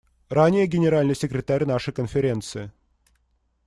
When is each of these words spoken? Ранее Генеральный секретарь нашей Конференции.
Ранее 0.29 0.65
Генеральный 0.65 1.13
секретарь 1.13 1.63
нашей 1.63 1.93
Конференции. 1.93 2.71